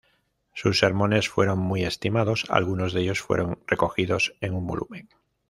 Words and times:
Sus 0.55 0.79
sermones 0.79 1.29
fueron 1.29 1.59
muy 1.59 1.83
estimados, 1.83 2.45
algunos 2.49 2.91
de 2.91 3.01
ellos 3.01 3.21
fueron 3.21 3.59
recogidos 3.67 4.33
en 4.41 4.55
un 4.55 4.65
volumen. 4.65 5.09